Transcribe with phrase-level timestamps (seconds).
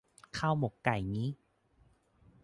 [0.37, 1.29] ข้าวหมกไก่งี้